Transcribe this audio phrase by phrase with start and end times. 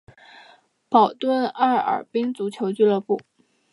[0.89, 3.21] 保顿艾尔宾足球俱乐部。